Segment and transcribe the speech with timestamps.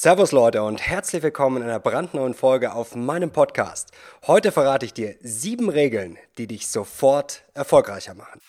[0.00, 3.90] Servus Leute und herzlich willkommen in einer brandneuen Folge auf meinem Podcast.
[4.28, 8.40] Heute verrate ich dir sieben Regeln, die dich sofort erfolgreicher machen.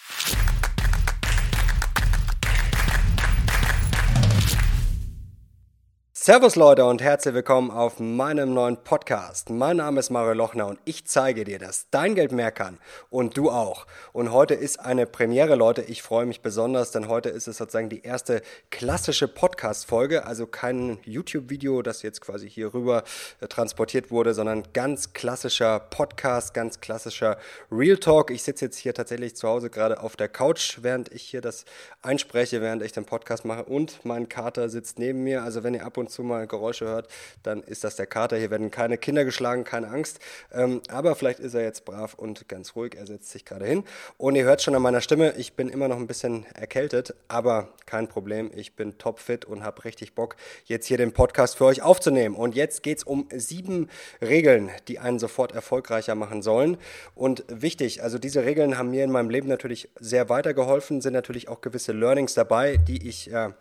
[6.22, 9.50] Servus Leute und herzlich willkommen auf meinem neuen Podcast.
[9.50, 12.78] Mein Name ist Mario Lochner und ich zeige dir, dass dein Geld mehr kann
[13.10, 13.88] und du auch.
[14.12, 15.82] Und heute ist eine Premiere, Leute.
[15.82, 21.00] Ich freue mich besonders, denn heute ist es sozusagen die erste klassische Podcast-Folge, also kein
[21.06, 23.06] YouTube-Video, das jetzt quasi hier rüber
[23.40, 27.38] äh, transportiert wurde, sondern ganz klassischer Podcast, ganz klassischer
[27.72, 28.30] Real Talk.
[28.32, 31.64] Ich sitze jetzt hier tatsächlich zu Hause gerade auf der Couch, während ich hier das
[32.02, 35.44] einspreche, während ich den Podcast mache und mein Kater sitzt neben mir.
[35.44, 37.08] Also wenn ihr ab und zu mal Geräusche hört,
[37.44, 38.36] dann ist das der Kater.
[38.36, 40.20] Hier werden keine Kinder geschlagen, keine Angst.
[40.52, 42.96] Ähm, aber vielleicht ist er jetzt brav und ganz ruhig.
[42.98, 43.86] Er setzt sich gerade hin.
[44.18, 47.70] Und ihr hört schon an meiner Stimme, ich bin immer noch ein bisschen erkältet, aber
[47.86, 48.52] kein Problem.
[48.54, 52.36] Ich bin topfit und habe richtig Bock, jetzt hier den Podcast für euch aufzunehmen.
[52.36, 53.88] Und jetzt geht es um sieben
[54.22, 56.78] Regeln, die einen sofort erfolgreicher machen sollen.
[57.16, 61.48] Und wichtig, also diese Regeln haben mir in meinem Leben natürlich sehr weitergeholfen, sind natürlich
[61.48, 63.52] auch gewisse Learnings dabei, die ich äh,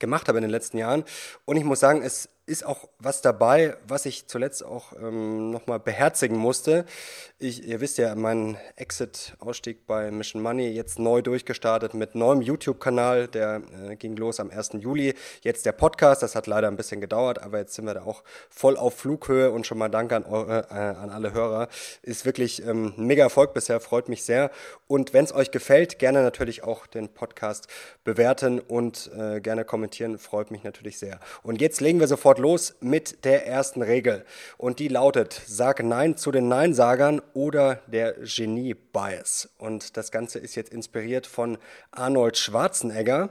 [0.00, 1.04] gemacht habe in den letzten Jahren.
[1.44, 5.78] Und ich muss sagen, es ist auch was dabei, was ich zuletzt auch ähm, nochmal
[5.78, 6.84] beherzigen musste.
[7.38, 13.28] Ich, ihr wisst ja, mein Exit-Ausstieg bei Mission Money jetzt neu durchgestartet mit neuem YouTube-Kanal.
[13.28, 14.70] Der äh, ging los am 1.
[14.80, 15.14] Juli.
[15.42, 18.24] Jetzt der Podcast, das hat leider ein bisschen gedauert, aber jetzt sind wir da auch
[18.48, 21.68] voll auf Flughöhe und schon mal Danke an, eure, äh, an alle Hörer.
[22.02, 24.50] Ist wirklich ähm, mega Erfolg bisher, freut mich sehr.
[24.88, 27.68] Und wenn es euch gefällt, gerne natürlich auch den Podcast
[28.02, 31.20] bewerten und äh, gerne kommentieren, freut mich natürlich sehr.
[31.44, 34.24] Und jetzt legen wir sofort los mit der ersten Regel.
[34.58, 39.50] Und die lautet, sag Nein zu den Neinsagern oder der Genie-Bias.
[39.58, 41.58] Und das Ganze ist jetzt inspiriert von
[41.92, 43.30] Arnold Schwarzenegger.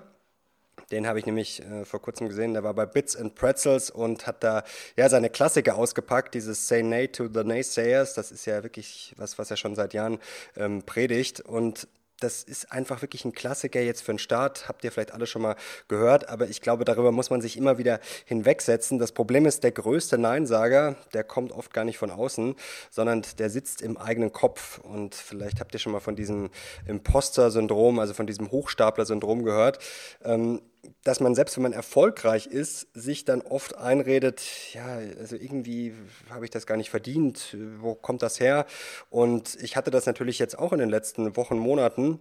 [0.92, 4.26] Den habe ich nämlich äh, vor kurzem gesehen, der war bei Bits and Pretzels und
[4.26, 4.64] hat da
[4.96, 9.38] ja seine Klassiker ausgepackt, dieses Say Nay to the Naysayers, das ist ja wirklich was,
[9.38, 10.20] was er schon seit Jahren
[10.56, 11.88] ähm, predigt und
[12.20, 14.68] das ist einfach wirklich ein Klassiker jetzt für den Start.
[14.68, 15.56] Habt ihr vielleicht alle schon mal
[15.88, 19.00] gehört, aber ich glaube, darüber muss man sich immer wieder hinwegsetzen.
[19.00, 22.56] Das Problem ist, der größte Neinsager, der kommt oft gar nicht von außen,
[22.90, 24.80] sondern der sitzt im eigenen Kopf.
[24.80, 26.50] Und vielleicht habt ihr schon mal von diesem
[26.88, 29.80] Imposter-Syndrom, also von diesem Hochstapler-Syndrom gehört.
[30.24, 30.62] Ähm,
[31.04, 34.42] dass man selbst wenn man erfolgreich ist, sich dann oft einredet,
[34.74, 35.94] ja, also irgendwie
[36.30, 38.66] habe ich das gar nicht verdient, wo kommt das her?
[39.10, 42.20] Und ich hatte das natürlich jetzt auch in den letzten Wochen, Monaten.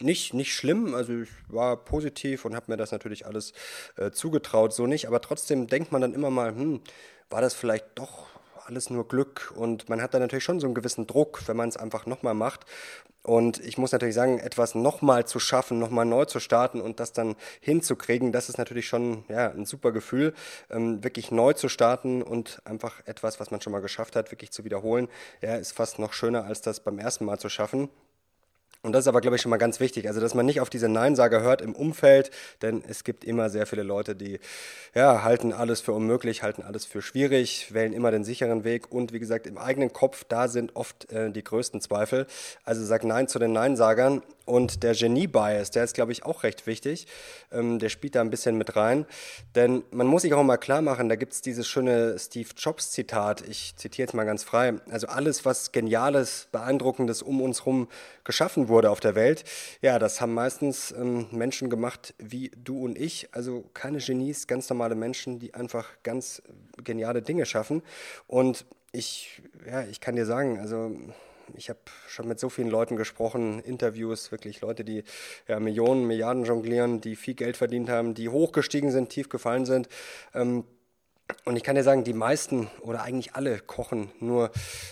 [0.00, 3.52] Nicht, nicht schlimm, also ich war positiv und habe mir das natürlich alles
[3.96, 6.80] äh, zugetraut, so nicht, aber trotzdem denkt man dann immer mal, hm,
[7.30, 8.33] war das vielleicht doch
[8.66, 11.68] alles nur Glück und man hat dann natürlich schon so einen gewissen Druck, wenn man
[11.68, 12.66] es einfach nochmal macht.
[13.22, 17.14] Und ich muss natürlich sagen, etwas nochmal zu schaffen, nochmal neu zu starten und das
[17.14, 20.34] dann hinzukriegen, das ist natürlich schon ja, ein super Gefühl,
[20.70, 24.50] ähm, wirklich neu zu starten und einfach etwas, was man schon mal geschafft hat, wirklich
[24.50, 25.08] zu wiederholen,
[25.40, 27.88] ja, ist fast noch schöner, als das beim ersten Mal zu schaffen.
[28.84, 30.08] Und das ist aber, glaube ich, schon mal ganz wichtig.
[30.08, 32.30] Also, dass man nicht auf diese Neinsager hört im Umfeld,
[32.60, 34.40] denn es gibt immer sehr viele Leute, die
[34.94, 38.92] ja, halten alles für unmöglich, halten alles für schwierig, wählen immer den sicheren Weg.
[38.92, 42.26] Und wie gesagt, im eigenen Kopf, da sind oft äh, die größten Zweifel.
[42.64, 44.22] Also sag Nein zu den Neinsagern.
[44.44, 47.06] Und der Genie-Bias, der ist, glaube ich, auch recht wichtig.
[47.50, 49.06] Ähm, der spielt da ein bisschen mit rein.
[49.54, 53.42] Denn man muss sich auch mal klar machen, da gibt es dieses schöne Steve Jobs-Zitat.
[53.48, 54.74] Ich zitiere jetzt mal ganz frei.
[54.90, 57.88] Also alles, was Geniales, Beeindruckendes um uns herum
[58.24, 59.44] geschaffen wurde, auf der Welt.
[59.80, 64.68] Ja, das haben meistens ähm, Menschen gemacht wie du und ich, also keine Genies, ganz
[64.68, 66.42] normale Menschen, die einfach ganz
[66.82, 67.82] geniale Dinge schaffen.
[68.26, 70.96] Und ich, ja, ich kann dir sagen, also
[71.56, 71.78] ich habe
[72.08, 75.04] schon mit so vielen Leuten gesprochen, Interviews, wirklich Leute, die
[75.48, 79.88] ja, Millionen, Milliarden jonglieren, die viel Geld verdient haben, die hochgestiegen sind, tief gefallen sind.
[80.34, 80.64] Ähm,
[81.44, 84.50] und ich kann dir sagen, die meisten oder eigentlich alle kochen nur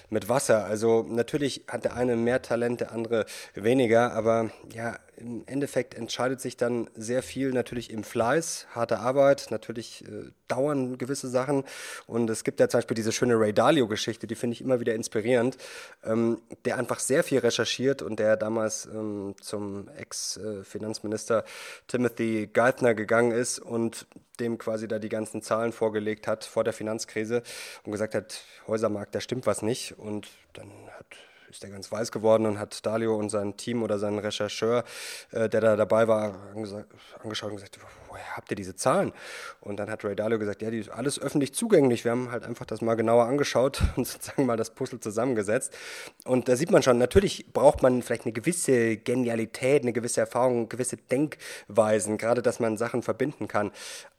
[0.08, 0.64] mit Wasser.
[0.64, 6.40] Also natürlich hat der eine mehr Talent, der andere weniger, aber ja, im Endeffekt entscheidet
[6.40, 11.64] sich dann sehr viel natürlich im Fleiß, harte Arbeit, natürlich äh, dauern gewisse Sachen.
[12.06, 14.94] Und es gibt ja zum Beispiel diese schöne Ray Dalio-Geschichte, die finde ich immer wieder
[14.94, 15.58] inspirierend,
[16.04, 21.44] ähm, der einfach sehr viel recherchiert und der damals ähm, zum Ex-Finanzminister
[21.88, 24.06] Timothy Geithner gegangen ist und
[24.40, 27.42] dem quasi da die ganzen Zahlen vorgelegt hat vor der Finanzkrise
[27.84, 29.98] und gesagt hat, Häusermarkt, da stimmt was nicht.
[29.98, 31.06] Und dann hat
[31.52, 34.84] ist er ganz weiß geworden und hat Dalio und sein Team oder seinen Rechercheur,
[35.32, 37.78] äh, der da dabei war, angeschaut und gesagt,
[38.08, 39.12] woher habt ihr diese Zahlen?
[39.60, 42.04] Und dann hat Ray Dalio gesagt, ja, die ist alles öffentlich zugänglich.
[42.04, 45.76] Wir haben halt einfach das mal genauer angeschaut und sozusagen mal das Puzzle zusammengesetzt.
[46.24, 50.70] Und da sieht man schon, natürlich braucht man vielleicht eine gewisse Genialität, eine gewisse Erfahrung,
[50.70, 53.72] gewisse Denkweisen, gerade dass man Sachen verbinden kann.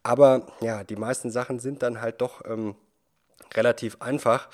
[0.04, 2.76] Aber ja, die meisten Sachen sind dann halt doch ähm,
[3.56, 4.50] relativ einfach.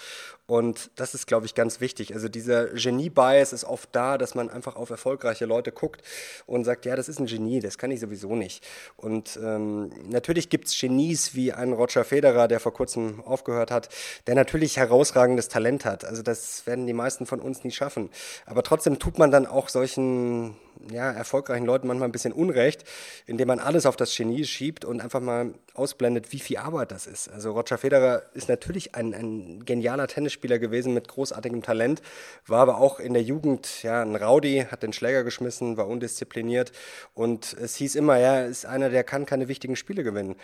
[0.49, 2.15] Und das ist, glaube ich, ganz wichtig.
[2.15, 6.01] Also dieser Genie-Bias ist oft da, dass man einfach auf erfolgreiche Leute guckt
[6.47, 8.65] und sagt, ja, das ist ein Genie, das kann ich sowieso nicht.
[8.97, 13.89] Und ähm, natürlich gibt es Genies wie einen Roger Federer, der vor kurzem aufgehört hat,
[14.25, 16.03] der natürlich herausragendes Talent hat.
[16.03, 18.09] Also das werden die meisten von uns nie schaffen.
[18.47, 20.55] Aber trotzdem tut man dann auch solchen
[20.91, 22.83] ja, erfolgreichen Leuten manchmal ein bisschen Unrecht,
[23.25, 27.07] indem man alles auf das Genie schiebt und einfach mal ausblendet, wie viel Arbeit das
[27.07, 27.29] ist.
[27.29, 32.01] Also Roger Federer ist natürlich ein, ein genialer Tennisspieler, gewesen mit großartigem Talent,
[32.47, 36.71] war aber auch in der Jugend ja, ein Rowdy, hat den Schläger geschmissen, war undiszipliniert
[37.13, 40.35] und es hieß immer, ja, ist einer, der kann keine wichtigen Spiele gewinnen.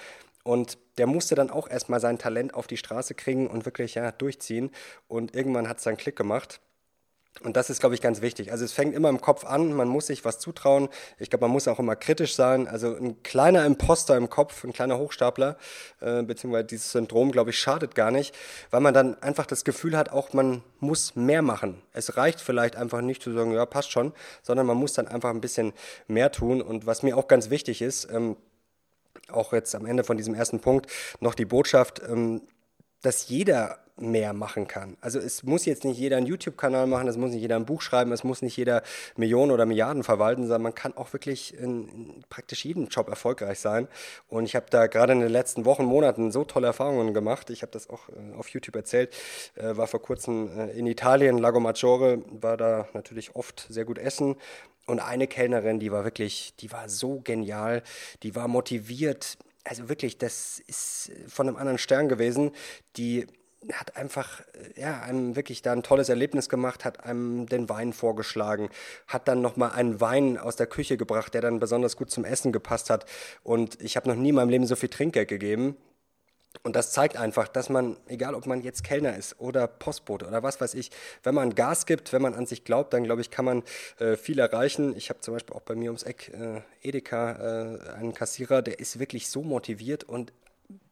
[0.43, 4.11] Und der musste dann auch erstmal sein Talent auf die Straße kriegen und wirklich ja,
[4.11, 4.69] durchziehen.
[5.07, 6.61] Und irgendwann hat es dann Klick gemacht.
[7.43, 8.51] Und das ist, glaube ich, ganz wichtig.
[8.51, 10.87] Also es fängt immer im Kopf an, man muss sich was zutrauen.
[11.19, 12.67] Ich glaube, man muss auch immer kritisch sein.
[12.67, 15.57] Also ein kleiner Imposter im Kopf, ein kleiner Hochstapler,
[15.99, 18.33] äh, beziehungsweise dieses Syndrom, glaube ich, schadet gar nicht,
[18.71, 21.81] weil man dann einfach das Gefühl hat, auch man muss mehr machen.
[21.91, 25.29] Es reicht vielleicht einfach nicht zu sagen, ja, passt schon, sondern man muss dann einfach
[25.29, 25.73] ein bisschen
[26.07, 26.61] mehr tun.
[26.61, 28.37] Und was mir auch ganz wichtig ist, ähm,
[29.29, 30.89] auch jetzt am Ende von diesem ersten Punkt,
[31.19, 32.41] noch die Botschaft, ähm,
[33.01, 34.97] dass jeder mehr machen kann.
[34.99, 37.81] Also es muss jetzt nicht jeder einen YouTube-Kanal machen, es muss nicht jeder ein Buch
[37.81, 38.83] schreiben, es muss nicht jeder
[39.15, 43.59] Millionen oder Milliarden verwalten, sondern man kann auch wirklich in, in praktisch jedem Job erfolgreich
[43.59, 43.87] sein.
[44.27, 47.49] Und ich habe da gerade in den letzten Wochen, Monaten so tolle Erfahrungen gemacht.
[47.49, 49.15] Ich habe das auch äh, auf YouTube erzählt,
[49.55, 53.97] äh, war vor kurzem äh, in Italien, Lago Maggiore, war da natürlich oft sehr gut
[53.97, 54.35] essen.
[54.87, 57.81] Und eine Kellnerin, die war wirklich, die war so genial,
[58.23, 62.51] die war motiviert, also wirklich, das ist von einem anderen Stern gewesen.
[62.97, 63.25] Die
[63.73, 67.93] hat einfach, äh, ja, einem wirklich da ein tolles Erlebnis gemacht, hat einem den Wein
[67.93, 68.69] vorgeschlagen,
[69.07, 72.51] hat dann nochmal einen Wein aus der Küche gebracht, der dann besonders gut zum Essen
[72.51, 73.05] gepasst hat.
[73.43, 75.77] Und ich habe noch nie in meinem Leben so viel Trinkgeld gegeben.
[76.63, 80.41] Und das zeigt einfach, dass man, egal ob man jetzt Kellner ist oder Postbote oder
[80.41, 80.89] was weiß ich,
[81.23, 83.63] wenn man Gas gibt, wenn man an sich glaubt, dann glaube ich, kann man
[83.99, 84.95] äh, viel erreichen.
[84.95, 88.79] Ich habe zum Beispiel auch bei mir ums Eck äh, Edeka äh, einen Kassierer, der
[88.79, 90.31] ist wirklich so motiviert und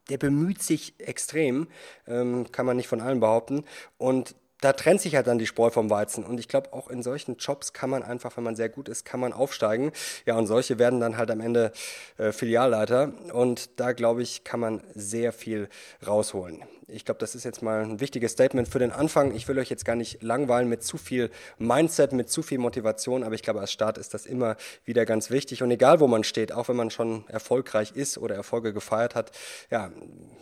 [0.09, 1.67] der bemüht sich extrem,
[2.07, 3.63] ähm, kann man nicht von allen behaupten.
[3.97, 6.23] Und da trennt sich halt dann die Spreu vom Weizen.
[6.23, 9.03] Und ich glaube, auch in solchen Jobs kann man einfach, wenn man sehr gut ist,
[9.03, 9.91] kann man aufsteigen.
[10.25, 11.73] Ja, und solche werden dann halt am Ende
[12.17, 13.11] äh, Filialleiter.
[13.33, 15.67] Und da, glaube ich, kann man sehr viel
[16.05, 19.33] rausholen ich glaube, das ist jetzt mal ein wichtiges Statement für den Anfang.
[19.35, 23.23] Ich will euch jetzt gar nicht langweilen mit zu viel Mindset, mit zu viel Motivation,
[23.23, 25.63] aber ich glaube, als Start ist das immer wieder ganz wichtig.
[25.63, 29.31] Und egal, wo man steht, auch wenn man schon erfolgreich ist oder Erfolge gefeiert hat,
[29.69, 29.91] ja,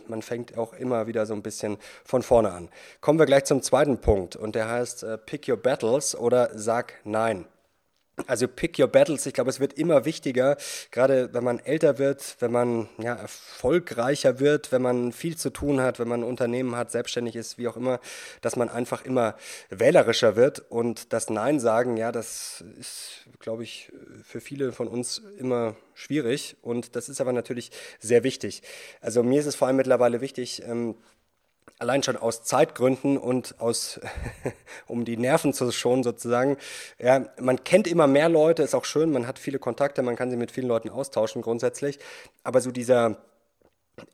[0.08, 2.68] man fängt auch immer wieder so ein bisschen von vorne an.
[3.00, 6.94] Kommen wir gleich zum zweiten Punkt und der heißt äh, Pick Your Battles oder Sag
[7.04, 7.46] Nein.
[8.26, 9.24] Also pick your battles.
[9.24, 10.58] Ich glaube, es wird immer wichtiger,
[10.90, 15.80] gerade wenn man älter wird, wenn man ja, erfolgreicher wird, wenn man viel zu tun
[15.80, 18.00] hat, wenn man ein Unternehmen hat, selbstständig ist, wie auch immer,
[18.42, 19.36] dass man einfach immer
[19.70, 20.62] wählerischer wird.
[20.70, 23.90] Und das Nein sagen, ja, das ist, glaube ich,
[24.22, 26.56] für viele von uns immer schwierig.
[26.60, 28.62] Und das ist aber natürlich sehr wichtig.
[29.00, 30.96] Also mir ist es vor allem mittlerweile wichtig, ähm,
[31.78, 34.00] allein schon aus Zeitgründen und aus,
[34.86, 36.56] um die Nerven zu schonen sozusagen.
[36.98, 40.30] Ja, man kennt immer mehr Leute, ist auch schön, man hat viele Kontakte, man kann
[40.30, 41.98] sie mit vielen Leuten austauschen grundsätzlich.
[42.44, 43.18] Aber so dieser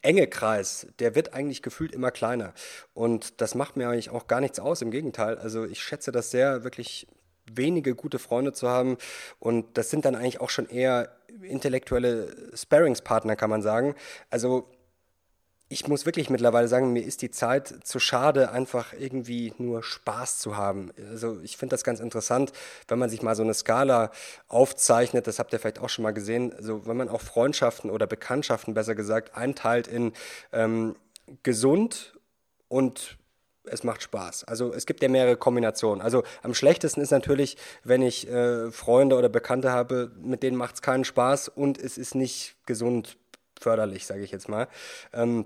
[0.02, 2.52] enge Kreis, der wird eigentlich gefühlt immer kleiner.
[2.94, 5.38] Und das macht mir eigentlich auch gar nichts aus, im Gegenteil.
[5.38, 7.06] Also ich schätze das sehr, wirklich
[7.50, 8.99] wenige gute Freunde zu haben.
[9.38, 11.11] Und das sind dann eigentlich auch schon eher
[11.42, 13.94] intellektuelle Sparringspartner, kann man sagen.
[14.30, 14.68] Also
[15.70, 20.38] ich muss wirklich mittlerweile sagen, mir ist die Zeit zu schade, einfach irgendwie nur Spaß
[20.38, 20.90] zu haben.
[21.10, 22.52] Also ich finde das ganz interessant,
[22.88, 24.10] wenn man sich mal so eine Skala
[24.48, 28.06] aufzeichnet, das habt ihr vielleicht auch schon mal gesehen, also wenn man auch Freundschaften oder
[28.06, 30.12] Bekanntschaften besser gesagt einteilt in
[30.52, 30.96] ähm,
[31.42, 32.18] gesund
[32.68, 33.18] und
[33.64, 34.44] es macht Spaß.
[34.44, 36.00] Also es gibt ja mehrere Kombinationen.
[36.00, 40.76] Also am schlechtesten ist natürlich, wenn ich äh, Freunde oder Bekannte habe, mit denen macht
[40.76, 43.18] es keinen Spaß und es ist nicht gesund
[43.60, 44.68] förderlich, sage ich jetzt mal.
[45.12, 45.44] Ähm,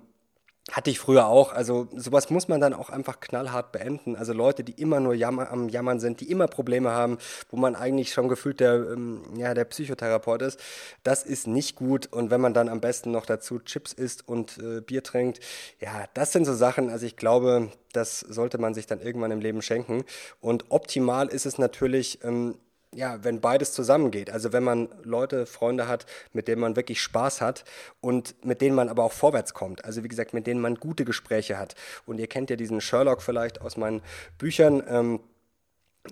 [0.70, 1.52] hatte ich früher auch.
[1.52, 4.14] Also sowas muss man dann auch einfach knallhart beenden.
[4.14, 7.18] Also Leute, die immer nur jammer, am Jammern sind, die immer Probleme haben,
[7.50, 10.60] wo man eigentlich schon gefühlt der, ähm, ja, der Psychotherapeut ist,
[11.02, 12.06] das ist nicht gut.
[12.12, 15.40] Und wenn man dann am besten noch dazu Chips isst und äh, Bier trinkt,
[15.80, 16.90] ja, das sind so Sachen.
[16.90, 20.04] Also ich glaube, das sollte man sich dann irgendwann im Leben schenken.
[20.40, 22.54] Und optimal ist es natürlich, ähm,
[22.94, 24.30] ja, wenn beides zusammengeht.
[24.30, 27.64] Also wenn man Leute, Freunde hat, mit denen man wirklich Spaß hat
[28.00, 29.84] und mit denen man aber auch vorwärts kommt.
[29.84, 31.74] Also wie gesagt, mit denen man gute Gespräche hat.
[32.06, 34.02] Und ihr kennt ja diesen Sherlock vielleicht aus meinen
[34.38, 34.82] Büchern.
[34.88, 35.20] Ähm,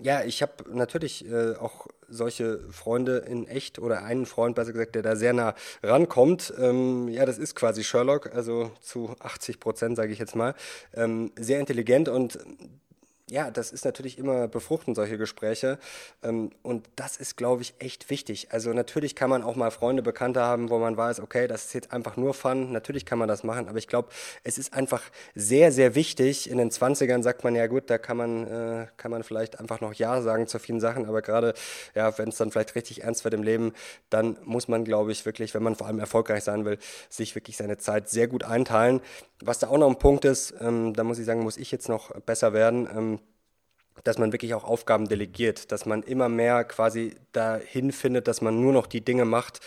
[0.01, 4.95] ja, ich habe natürlich äh, auch solche Freunde in echt oder einen Freund, besser gesagt,
[4.95, 6.55] der da sehr nah rankommt.
[6.59, 10.55] Ähm, ja, das ist quasi Sherlock, also zu 80 Prozent, sage ich jetzt mal.
[10.95, 12.39] Ähm, sehr intelligent und
[13.31, 15.79] ja, das ist natürlich immer befruchten, solche Gespräche.
[16.23, 18.49] Ähm, und das ist, glaube ich, echt wichtig.
[18.51, 21.75] Also natürlich kann man auch mal Freunde, Bekannte haben, wo man weiß, okay, das ist
[21.75, 22.73] jetzt einfach nur Fun.
[22.73, 24.09] Natürlich kann man das machen, aber ich glaube,
[24.43, 25.03] es ist einfach
[25.35, 26.51] sehr, sehr wichtig.
[26.51, 29.81] In den 20ern sagt man ja gut, da kann man, äh, kann man vielleicht einfach
[29.81, 31.55] noch Ja sagen zu vielen Sachen, aber gerade,
[31.95, 33.73] ja, wenn es dann vielleicht richtig ernst wird im Leben,
[34.11, 37.57] dann muss man, glaube ich, wirklich, wenn man vor allem erfolgreich sein will, sich wirklich
[37.57, 39.01] seine Zeit sehr gut einteilen.
[39.43, 41.89] Was da auch noch ein Punkt ist, ähm, da muss ich sagen, muss ich jetzt
[41.89, 42.89] noch besser werden.
[42.95, 43.20] Ähm,
[44.05, 48.61] dass man wirklich auch Aufgaben delegiert, dass man immer mehr quasi dahin findet, dass man
[48.61, 49.61] nur noch die Dinge macht,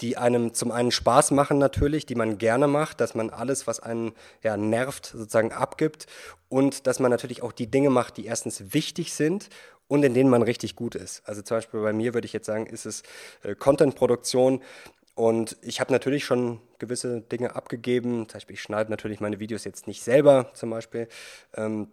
[0.00, 3.80] die einem zum einen Spaß machen natürlich, die man gerne macht, dass man alles, was
[3.80, 6.06] einen ja, nervt, sozusagen abgibt
[6.48, 9.48] und dass man natürlich auch die Dinge macht, die erstens wichtig sind
[9.88, 11.22] und in denen man richtig gut ist.
[11.24, 13.02] Also zum Beispiel bei mir würde ich jetzt sagen, ist es
[13.42, 14.60] äh, Content-Produktion,
[15.20, 18.26] und ich habe natürlich schon gewisse Dinge abgegeben.
[18.26, 21.08] Zum Beispiel, ich schneide natürlich meine Videos jetzt nicht selber zum Beispiel.
[21.54, 21.88] Ähm,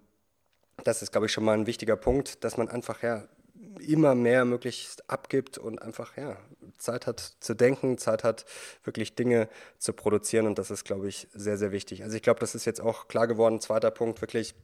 [0.83, 3.27] das ist, glaube ich, schon mal ein wichtiger Punkt, dass man einfach ja
[3.79, 6.37] immer mehr möglichst abgibt und einfach ja
[6.77, 8.45] Zeit hat zu denken, Zeit hat
[8.83, 12.03] wirklich Dinge zu produzieren und das ist, glaube ich, sehr, sehr wichtig.
[12.03, 13.59] Also ich glaube, das ist jetzt auch klar geworden.
[13.59, 14.55] Zweiter Punkt, wirklich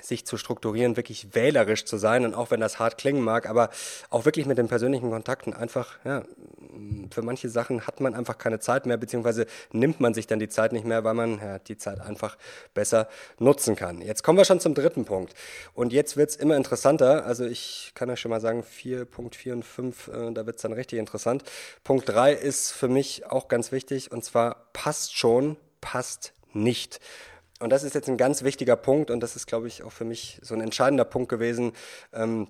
[0.00, 3.70] sich zu strukturieren, wirklich wählerisch zu sein und auch wenn das hart klingen mag, aber
[4.10, 6.24] auch wirklich mit den persönlichen Kontakten einfach, ja,
[7.10, 10.48] für manche Sachen hat man einfach keine Zeit mehr, beziehungsweise nimmt man sich dann die
[10.48, 12.36] Zeit nicht mehr, weil man ja, die Zeit einfach
[12.74, 13.08] besser
[13.38, 14.00] nutzen kann.
[14.00, 15.34] Jetzt kommen wir schon zum dritten Punkt
[15.74, 19.64] und jetzt wird es immer interessanter, also ich kann euch schon mal sagen, 4.4 und
[19.64, 21.44] 5, äh, da wird es dann richtig interessant.
[21.84, 27.00] Punkt 3 ist für mich auch ganz wichtig und zwar passt schon, passt nicht.
[27.60, 30.04] Und das ist jetzt ein ganz wichtiger Punkt und das ist, glaube ich, auch für
[30.04, 31.72] mich so ein entscheidender Punkt gewesen,
[32.12, 32.48] ähm,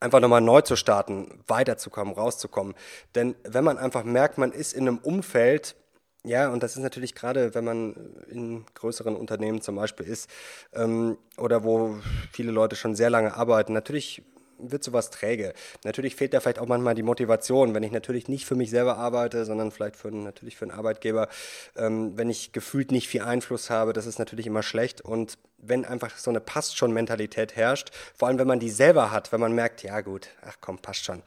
[0.00, 2.74] einfach nochmal neu zu starten, weiterzukommen, rauszukommen.
[3.14, 5.74] Denn wenn man einfach merkt, man ist in einem Umfeld,
[6.24, 7.94] ja, und das ist natürlich gerade, wenn man
[8.28, 10.28] in größeren Unternehmen zum Beispiel ist
[10.72, 11.96] ähm, oder wo
[12.32, 14.22] viele Leute schon sehr lange arbeiten, natürlich
[14.58, 15.52] wird sowas träge.
[15.84, 18.96] Natürlich fehlt da vielleicht auch manchmal die Motivation, wenn ich natürlich nicht für mich selber
[18.96, 21.28] arbeite, sondern vielleicht für, natürlich für einen Arbeitgeber,
[21.76, 25.84] ähm, wenn ich gefühlt nicht viel Einfluss habe, das ist natürlich immer schlecht und wenn
[25.84, 29.40] einfach so eine passt schon Mentalität herrscht, vor allem wenn man die selber hat, wenn
[29.40, 31.22] man merkt, ja gut, ach komm, passt schon.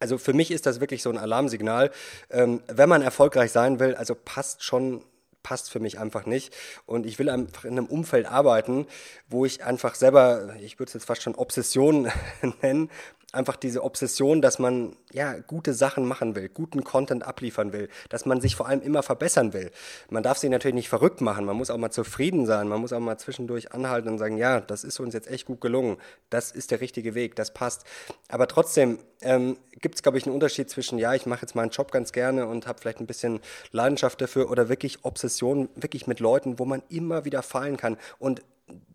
[0.00, 1.90] Also für mich ist das wirklich so ein Alarmsignal.
[2.30, 5.02] Ähm, wenn man erfolgreich sein will, also passt schon
[5.44, 6.52] passt für mich einfach nicht.
[6.86, 8.88] Und ich will einfach in einem Umfeld arbeiten,
[9.28, 12.10] wo ich einfach selber, ich würde es jetzt fast schon Obsession
[12.62, 12.90] nennen,
[13.34, 18.26] einfach diese Obsession, dass man ja gute Sachen machen will, guten Content abliefern will, dass
[18.26, 19.70] man sich vor allem immer verbessern will.
[20.08, 22.92] Man darf sich natürlich nicht verrückt machen, man muss auch mal zufrieden sein, man muss
[22.92, 25.98] auch mal zwischendurch anhalten und sagen, ja, das ist uns jetzt echt gut gelungen,
[26.30, 27.84] das ist der richtige Weg, das passt.
[28.28, 31.70] Aber trotzdem ähm, gibt es, glaube ich, einen Unterschied zwischen, ja, ich mache jetzt meinen
[31.70, 33.40] Job ganz gerne und habe vielleicht ein bisschen
[33.72, 37.96] Leidenschaft dafür oder wirklich Obsession, wirklich mit Leuten, wo man immer wieder fallen kann.
[38.18, 38.42] Und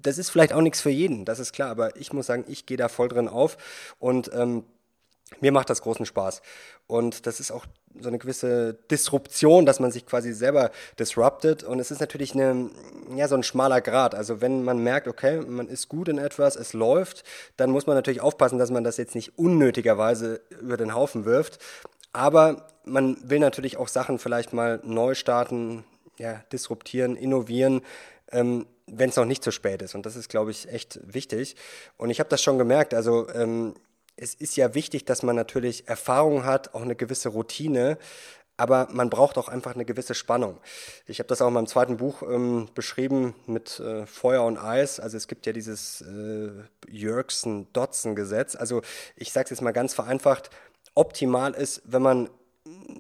[0.02, 2.66] das ist vielleicht auch nichts für jeden, das ist klar, aber ich muss sagen, ich
[2.66, 3.58] gehe da voll drin auf
[4.00, 4.64] und ähm,
[5.42, 6.42] mir macht das großen Spaß.
[6.88, 7.66] Und das ist auch
[8.00, 11.64] so eine gewisse Disruption, dass man sich quasi selber disruptet.
[11.64, 12.72] Und es ist natürlich eine,
[13.16, 14.16] ja, so ein schmaler Grad.
[14.16, 17.24] Also wenn man merkt, okay, man ist gut in etwas, es läuft,
[17.58, 21.60] dann muss man natürlich aufpassen, dass man das jetzt nicht unnötigerweise über den Haufen wirft.
[22.12, 25.84] Aber man will natürlich auch Sachen vielleicht mal neu starten,
[26.18, 27.82] ja, disruptieren, innovieren.
[28.32, 29.96] Ähm, wenn es noch nicht zu spät ist.
[29.96, 31.56] Und das ist, glaube ich, echt wichtig.
[31.98, 32.94] Und ich habe das schon gemerkt.
[32.94, 33.76] Also ähm,
[34.16, 37.98] es ist ja wichtig, dass man natürlich Erfahrung hat, auch eine gewisse Routine.
[38.58, 40.60] Aber man braucht auch einfach eine gewisse Spannung.
[41.06, 45.00] Ich habe das auch in meinem zweiten Buch ähm, beschrieben mit äh, Feuer und Eis.
[45.00, 46.52] Also es gibt ja dieses äh,
[46.90, 48.58] Jörgsen-Dotzen-Gesetz.
[48.58, 48.82] Also
[49.16, 50.50] ich sage es jetzt mal ganz vereinfacht.
[50.94, 52.30] Optimal ist, wenn man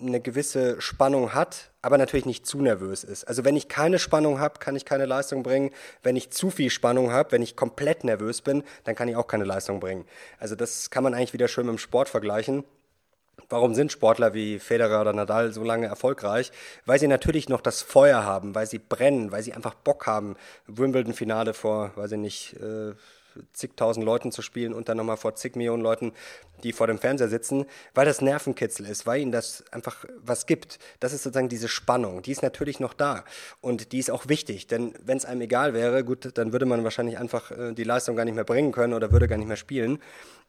[0.01, 3.27] eine gewisse Spannung hat, aber natürlich nicht zu nervös ist.
[3.27, 5.71] Also wenn ich keine Spannung habe, kann ich keine Leistung bringen.
[6.03, 9.27] Wenn ich zu viel Spannung habe, wenn ich komplett nervös bin, dann kann ich auch
[9.27, 10.05] keine Leistung bringen.
[10.39, 12.63] Also das kann man eigentlich wieder schön mit dem Sport vergleichen.
[13.49, 16.51] Warum sind Sportler wie Federer oder Nadal so lange erfolgreich?
[16.85, 20.35] Weil sie natürlich noch das Feuer haben, weil sie brennen, weil sie einfach Bock haben.
[20.67, 22.93] Wimbledon-Finale vor, weiß ich nicht, äh,
[23.53, 26.13] zigtausend Leuten zu spielen und dann nochmal vor zig Millionen Leuten,
[26.63, 30.79] die vor dem Fernseher sitzen, weil das Nervenkitzel ist, weil ihnen das einfach was gibt.
[30.99, 32.21] Das ist sozusagen diese Spannung.
[32.21, 33.23] Die ist natürlich noch da
[33.61, 36.83] und die ist auch wichtig, denn wenn es einem egal wäre, gut, dann würde man
[36.83, 39.57] wahrscheinlich einfach äh, die Leistung gar nicht mehr bringen können oder würde gar nicht mehr
[39.57, 39.99] spielen.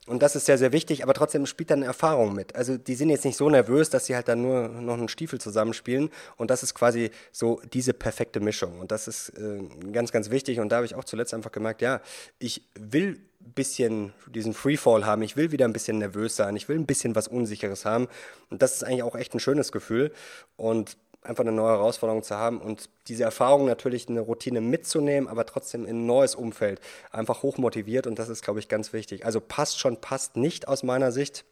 [0.06, 2.56] Und das ist sehr, sehr wichtig, aber trotzdem spielt dann Erfahrung mit.
[2.56, 5.40] Also die sind jetzt nicht so nervös, dass sie halt dann nur noch einen Stiefel
[5.40, 6.10] zusammenspielen.
[6.36, 8.80] Und das ist quasi so diese perfekte Mischung.
[8.80, 9.60] Und das ist äh,
[9.92, 10.58] ganz, ganz wichtig.
[10.58, 12.00] Und da habe ich auch zuletzt einfach gemerkt, ja,
[12.38, 16.68] ich will ein bisschen diesen Freefall haben, ich will wieder ein bisschen nervös sein, ich
[16.68, 18.08] will ein bisschen was Unsicheres haben.
[18.48, 20.12] Und das ist eigentlich auch echt ein schönes Gefühl.
[20.56, 25.44] Und einfach eine neue Herausforderung zu haben und diese Erfahrung natürlich eine Routine mitzunehmen, aber
[25.44, 29.26] trotzdem in ein neues Umfeld einfach hochmotiviert und das ist, glaube ich, ganz wichtig.
[29.26, 31.44] Also passt schon, passt nicht aus meiner Sicht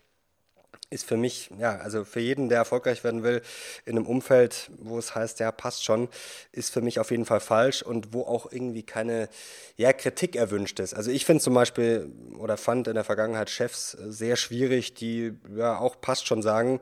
[0.90, 3.42] ist für mich, ja, also für jeden, der erfolgreich werden will,
[3.84, 6.08] in einem Umfeld, wo es heißt, ja, passt schon,
[6.50, 9.28] ist für mich auf jeden Fall falsch und wo auch irgendwie keine,
[9.76, 10.94] ja, Kritik erwünscht ist.
[10.94, 15.78] Also ich finde zum Beispiel oder fand in der Vergangenheit Chefs sehr schwierig, die ja
[15.78, 16.80] auch passt schon sagen,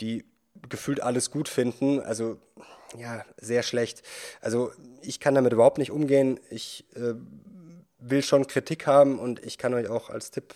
[0.00, 0.24] die
[0.68, 2.00] gefühlt alles gut finden.
[2.00, 2.38] Also
[2.98, 4.02] ja, sehr schlecht.
[4.40, 6.40] Also ich kann damit überhaupt nicht umgehen.
[6.50, 7.14] Ich äh,
[8.10, 10.54] will schon Kritik haben und ich kann euch auch als Tipp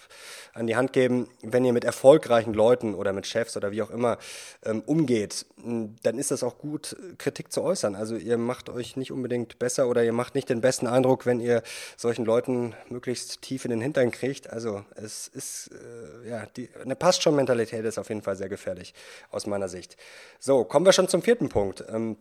[0.52, 3.90] an die Hand geben, wenn ihr mit erfolgreichen Leuten oder mit Chefs oder wie auch
[3.90, 4.18] immer
[4.64, 7.94] ähm, umgeht, dann ist das auch gut, Kritik zu äußern.
[7.94, 11.40] Also ihr macht euch nicht unbedingt besser oder ihr macht nicht den besten Eindruck, wenn
[11.40, 11.62] ihr
[11.96, 14.50] solchen Leuten möglichst tief in den Hintern kriegt.
[14.50, 18.48] Also es ist, äh, ja, die, eine passt schon Mentalität ist auf jeden Fall sehr
[18.48, 18.94] gefährlich
[19.30, 19.96] aus meiner Sicht.
[20.38, 21.84] So, kommen wir schon zum vierten Punkt.
[21.88, 22.16] Ähm,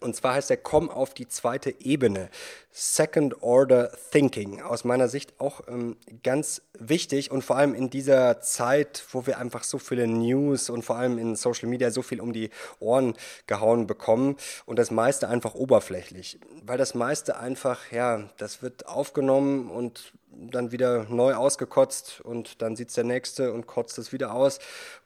[0.00, 2.28] und zwar heißt er Komm auf die zweite Ebene.
[2.70, 4.60] Second Order Thinking.
[4.60, 9.38] Aus meiner Sicht auch ähm, ganz wichtig und vor allem in dieser Zeit, wo wir
[9.38, 13.14] einfach so viele News und vor allem in Social Media so viel um die Ohren
[13.46, 16.38] gehauen bekommen und das meiste einfach oberflächlich.
[16.62, 22.76] Weil das meiste einfach, ja, das wird aufgenommen und dann wieder neu ausgekotzt und dann
[22.76, 24.58] sieht es der Nächste und kotzt es wieder aus.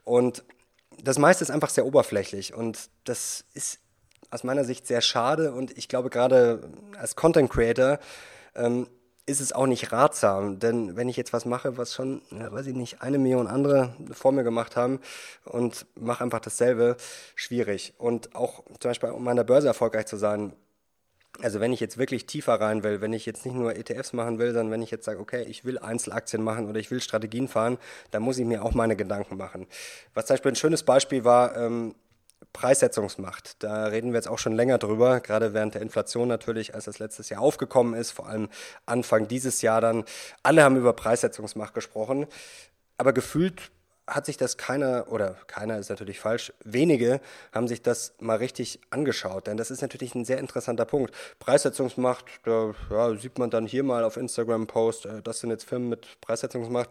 [0.03, 0.43] Und
[1.01, 3.79] das meiste ist einfach sehr oberflächlich und das ist
[4.33, 6.61] aus meiner Sicht sehr schade und ich glaube gerade
[6.97, 7.99] als Content Creator
[8.55, 8.87] ähm,
[9.25, 12.67] ist es auch nicht ratsam, denn wenn ich jetzt was mache, was schon, ja, weiß
[12.67, 14.99] ich nicht, eine Million andere vor mir gemacht haben
[15.45, 16.97] und mache einfach dasselbe,
[17.35, 17.93] schwierig.
[17.97, 20.51] Und auch zum Beispiel, um an der Börse erfolgreich zu sein,
[21.41, 24.39] also wenn ich jetzt wirklich tiefer rein will, wenn ich jetzt nicht nur ETFs machen
[24.39, 27.47] will, sondern wenn ich jetzt sage, okay, ich will Einzelaktien machen oder ich will Strategien
[27.47, 27.77] fahren,
[28.11, 29.67] dann muss ich mir auch meine Gedanken machen.
[30.13, 31.95] Was zum Beispiel ein schönes Beispiel war, ähm,
[32.51, 33.63] Preissetzungsmacht.
[33.63, 36.99] Da reden wir jetzt auch schon länger drüber, gerade während der Inflation natürlich, als das
[36.99, 38.49] letztes Jahr aufgekommen ist, vor allem
[38.85, 40.03] Anfang dieses Jahr dann.
[40.41, 42.27] Alle haben über Preissetzungsmacht gesprochen,
[42.97, 43.71] aber gefühlt
[44.05, 47.21] hat sich das keiner, oder keiner ist natürlich falsch, wenige
[47.53, 51.15] haben sich das mal richtig angeschaut, denn das ist natürlich ein sehr interessanter Punkt.
[51.39, 55.63] Preissetzungsmacht, da ja, sieht man dann hier mal auf Instagram Post, äh, das sind jetzt
[55.63, 56.89] Firmen mit Preissetzungsmacht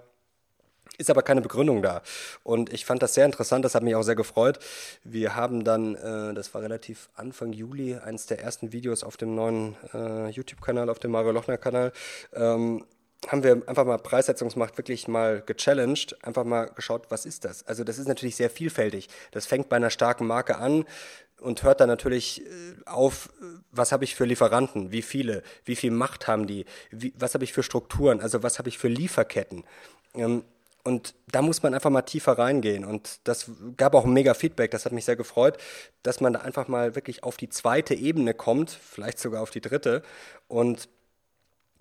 [0.99, 2.03] ist aber keine Begründung da.
[2.43, 4.59] Und ich fand das sehr interessant, das hat mich auch sehr gefreut.
[5.05, 9.35] Wir haben dann, äh, das war relativ Anfang Juli, eines der ersten Videos auf dem
[9.35, 11.93] neuen äh, YouTube-Kanal, auf dem Mario Lochner-Kanal,
[12.35, 12.85] ähm,
[13.29, 17.65] haben wir einfach mal Preissetzungsmacht wirklich mal gechallenged, einfach mal geschaut, was ist das?
[17.67, 19.09] Also das ist natürlich sehr vielfältig.
[19.31, 20.85] Das fängt bei einer starken Marke an
[21.41, 22.45] und hört dann natürlich äh,
[22.87, 23.31] auf,
[23.71, 27.45] was habe ich für Lieferanten, wie viele, wie viel Macht haben die, wie, was habe
[27.45, 29.65] ich für Strukturen, also was habe ich für Lieferketten.
[30.15, 30.45] Ähm,
[30.85, 32.85] und da muss man einfach mal tiefer reingehen.
[32.85, 34.71] Und das gab auch ein mega Feedback.
[34.73, 35.59] Das hat mich sehr gefreut,
[36.03, 39.61] dass man da einfach mal wirklich auf die zweite Ebene kommt, vielleicht sogar auf die
[39.61, 40.03] dritte.
[40.49, 40.89] Und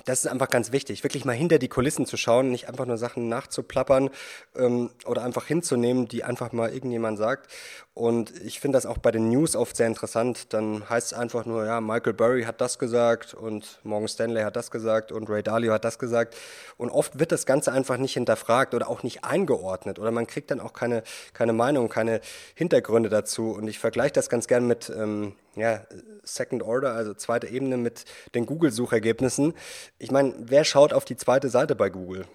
[0.05, 2.97] das ist einfach ganz wichtig, wirklich mal hinter die Kulissen zu schauen, nicht einfach nur
[2.97, 4.09] Sachen nachzuplappern
[4.55, 7.51] ähm, oder einfach hinzunehmen, die einfach mal irgendjemand sagt.
[7.93, 10.53] Und ich finde das auch bei den News oft sehr interessant.
[10.53, 14.55] Dann heißt es einfach nur, ja, Michael Burry hat das gesagt und Morgan Stanley hat
[14.55, 16.37] das gesagt und Ray Dalio hat das gesagt.
[16.77, 20.51] Und oft wird das Ganze einfach nicht hinterfragt oder auch nicht eingeordnet oder man kriegt
[20.51, 22.21] dann auch keine, keine Meinung, keine
[22.55, 23.51] Hintergründe dazu.
[23.51, 25.81] Und ich vergleiche das ganz gern mit ähm, ja,
[26.23, 29.53] Second Order, also zweite Ebene mit den Google-Suchergebnissen.
[29.99, 32.25] Ich meine, wer schaut auf die zweite Seite bei Google?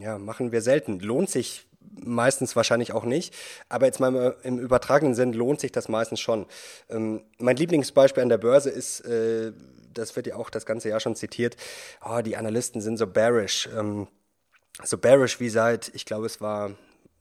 [0.00, 1.00] Ja, machen wir selten.
[1.00, 1.66] Lohnt sich
[2.00, 3.34] meistens wahrscheinlich auch nicht.
[3.68, 6.46] Aber jetzt mal im übertragenen Sinn lohnt sich das meistens schon.
[6.88, 9.52] Ähm, mein Lieblingsbeispiel an der Börse ist, äh,
[9.92, 11.56] das wird ja auch das ganze Jahr schon zitiert,
[12.04, 13.68] oh, die Analysten sind so bearish.
[13.76, 14.08] Ähm,
[14.82, 16.72] so bearish wie seit, ich glaube, es war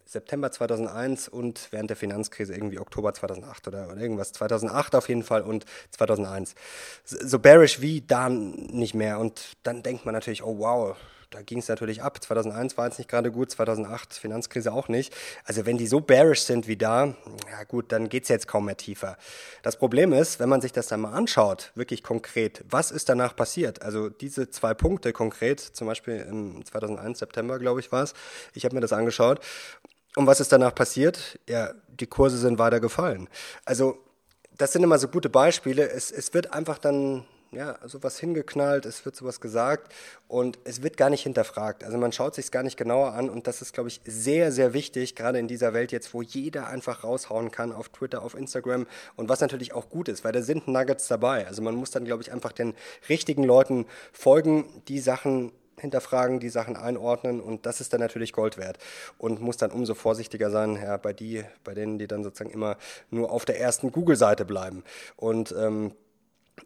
[0.06, 4.34] September 2001 und während der Finanzkrise irgendwie Oktober 2008 oder, oder irgendwas.
[4.34, 6.56] 2008 auf jeden Fall und 2001.
[7.06, 9.20] So bearish wie da nicht mehr.
[9.20, 10.98] Und dann denkt man natürlich, oh wow,
[11.32, 12.22] da ging es natürlich ab.
[12.22, 15.14] 2001 war es nicht gerade gut, 2008 Finanzkrise auch nicht.
[15.46, 17.16] Also wenn die so bearish sind wie da,
[17.50, 19.18] ja gut, dann geht es jetzt kaum mehr tiefer.
[19.64, 23.36] Das Problem ist, wenn man sich das dann mal anschaut, wirklich konkret, was ist danach
[23.36, 23.82] passiert?
[23.82, 28.14] Also diese zwei Punkte konkret, zum Beispiel im 2001 September, glaube ich, war es.
[28.54, 29.40] Ich habe mir das angeschaut.
[30.18, 31.40] Und was ist danach passiert?
[31.48, 33.30] Ja, die Kurse sind weiter gefallen.
[33.64, 34.04] Also
[34.58, 35.90] das sind immer so gute Beispiele.
[35.90, 39.94] Es, es wird einfach dann ja, sowas hingeknallt, es wird sowas gesagt
[40.30, 41.84] und es wird gar nicht hinterfragt.
[41.84, 44.54] Also man schaut sich es gar nicht genauer an und das ist, glaube ich, sehr,
[44.54, 48.36] sehr wichtig, gerade in dieser Welt jetzt, wo jeder einfach raushauen kann auf Twitter, auf
[48.36, 48.88] Instagram
[49.18, 51.46] und was natürlich auch gut ist, weil da sind Nuggets dabei.
[51.46, 52.74] Also man muss dann, glaube ich, einfach den
[53.10, 58.58] richtigen Leuten folgen, die Sachen hinterfragen, die Sachen einordnen und das ist dann natürlich Gold
[58.58, 58.78] wert
[59.18, 62.78] und muss dann umso vorsichtiger sein, ja, bei, die, bei denen, die dann sozusagen immer
[63.10, 64.84] nur auf der ersten Google-Seite bleiben.
[65.18, 65.92] Und ähm,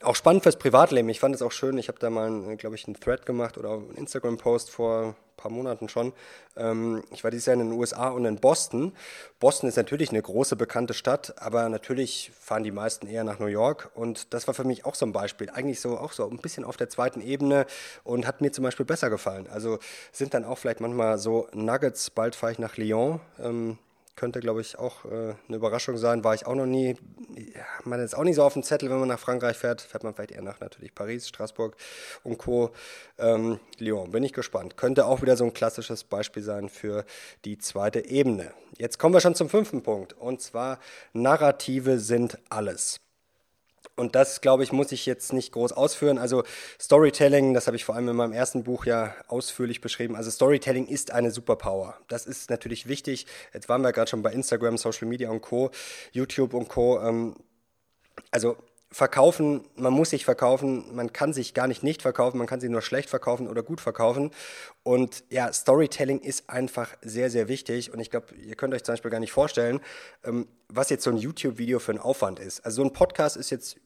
[0.01, 1.10] auch spannend fürs Privatleben.
[1.10, 1.77] Ich fand es auch schön.
[1.77, 5.51] Ich habe da mal, glaube ich, einen Thread gemacht oder einen Instagram-Post vor ein paar
[5.51, 6.13] Monaten schon.
[6.55, 8.93] Ähm, ich war dieses Jahr in den USA und in Boston.
[9.39, 13.47] Boston ist natürlich eine große, bekannte Stadt, aber natürlich fahren die meisten eher nach New
[13.47, 13.91] York.
[13.95, 15.49] Und das war für mich auch so ein Beispiel.
[15.49, 17.65] Eigentlich so auch so ein bisschen auf der zweiten Ebene
[18.03, 19.47] und hat mir zum Beispiel besser gefallen.
[19.47, 19.79] Also
[20.12, 22.10] sind dann auch vielleicht manchmal so Nuggets.
[22.10, 23.19] Bald fahre ich nach Lyon.
[23.39, 23.77] Ähm,
[24.15, 26.23] könnte, glaube ich, auch äh, eine Überraschung sein.
[26.23, 26.95] War ich auch noch nie.
[27.36, 29.82] Ja, man ist auch nicht so auf dem Zettel, wenn man nach Frankreich fährt.
[29.82, 31.75] Fährt man vielleicht eher nach natürlich Paris, Straßburg
[32.23, 32.71] und Co.
[33.17, 34.12] Ähm, Lyon.
[34.12, 34.78] Bin ich gespannt.
[34.78, 37.06] Könnte auch wieder so ein klassisches Beispiel sein für
[37.43, 38.51] die zweite Ebene.
[38.78, 40.13] Jetzt kommen wir schon zum fünften Punkt.
[40.13, 40.80] Und zwar
[41.13, 43.05] Narrative sind alles.
[43.95, 46.17] Und das, glaube ich, muss ich jetzt nicht groß ausführen.
[46.17, 46.43] Also
[46.79, 50.15] Storytelling, das habe ich vor allem in meinem ersten Buch ja ausführlich beschrieben.
[50.15, 51.97] Also Storytelling ist eine Superpower.
[52.10, 53.25] Das ist natürlich wichtig.
[53.53, 55.71] Jetzt waren wir gerade schon bei Instagram, Social Media und Co.,
[56.12, 56.99] YouTube und Co.
[56.99, 57.36] Ähm,
[58.31, 58.58] also
[58.91, 62.69] verkaufen, man muss sich verkaufen, man kann sich gar nicht nicht verkaufen, man kann sich
[62.69, 64.31] nur schlecht verkaufen oder gut verkaufen.
[64.84, 67.91] Und ja, Storytelling ist einfach sehr, sehr wichtig.
[67.91, 69.81] Und ich glaube, ihr könnt euch zum Beispiel gar nicht vorstellen,
[70.23, 72.63] ähm, was jetzt so ein YouTube-Video für ein Aufwand ist.
[72.63, 73.77] Also so ein Podcast ist jetzt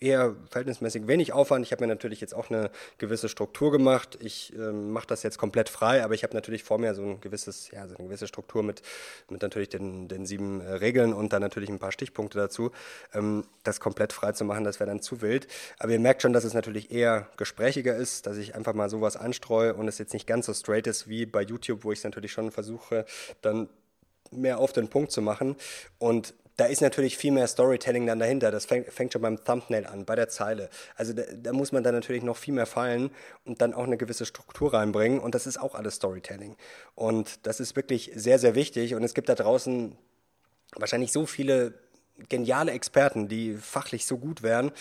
[0.00, 1.64] eher verhältnismäßig wenig Aufwand.
[1.64, 4.18] Ich habe mir natürlich jetzt auch eine gewisse Struktur gemacht.
[4.20, 7.20] Ich ähm, mache das jetzt komplett frei, aber ich habe natürlich vor mir so ein
[7.20, 8.82] gewisses, ja, so eine gewisse Struktur mit,
[9.28, 12.70] mit natürlich den, den sieben äh, Regeln und dann natürlich ein paar Stichpunkte dazu.
[13.12, 15.48] Ähm, das komplett frei zu machen, das wäre dann zu wild.
[15.78, 19.16] Aber ihr merkt schon, dass es natürlich eher gesprächiger ist, dass ich einfach mal sowas
[19.16, 22.04] anstreue und es jetzt nicht ganz so straight ist wie bei YouTube, wo ich es
[22.04, 23.04] natürlich schon versuche,
[23.42, 23.68] dann
[24.30, 25.56] mehr auf den Punkt zu machen.
[25.98, 28.50] Und da ist natürlich viel mehr Storytelling dann dahinter.
[28.50, 30.68] Das fängt, fängt schon beim Thumbnail an, bei der Zeile.
[30.96, 33.10] Also da, da, muss man dann natürlich noch viel mehr fallen
[33.44, 35.20] und dann auch eine gewisse Struktur reinbringen.
[35.20, 36.56] Und das ist auch alles Storytelling.
[36.96, 38.96] Und das ist wirklich sehr, sehr wichtig.
[38.96, 39.96] Und es gibt da draußen
[40.74, 41.74] wahrscheinlich so viele
[42.28, 44.72] geniale Experten, die fachlich so gut wären.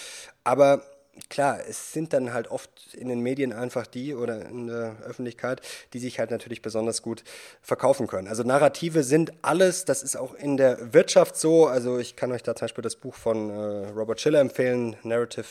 [0.43, 0.81] Aber
[1.29, 5.61] klar, es sind dann halt oft in den Medien einfach die oder in der Öffentlichkeit,
[5.93, 7.23] die sich halt natürlich besonders gut
[7.61, 8.27] verkaufen können.
[8.27, 11.67] Also Narrative sind alles, das ist auch in der Wirtschaft so.
[11.67, 15.45] Also ich kann euch da zum Beispiel das Buch von äh, Robert Schiller empfehlen, Narrative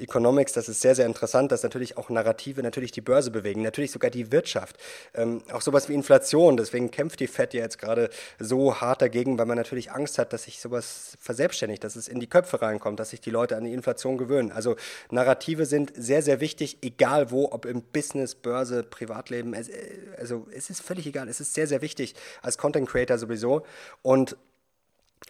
[0.00, 3.90] Economics, das ist sehr, sehr interessant, dass natürlich auch Narrative natürlich die Börse bewegen, natürlich
[3.90, 4.76] sogar die Wirtschaft.
[5.14, 9.38] Ähm, auch sowas wie Inflation, deswegen kämpft die FED ja jetzt gerade so hart dagegen,
[9.38, 12.98] weil man natürlich Angst hat, dass sich sowas verselbstständigt, dass es in die Köpfe reinkommt,
[12.98, 14.52] dass sich die Leute an die Inflation gewöhnen.
[14.52, 14.76] Also
[15.10, 19.54] Narrative sind sehr, sehr wichtig, egal wo, ob im Business, Börse, Privatleben.
[20.18, 21.28] Also es ist völlig egal.
[21.28, 23.64] Es ist sehr, sehr wichtig als Content Creator sowieso.
[24.02, 24.36] Und